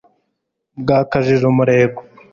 [0.81, 1.99] bwakajije umurego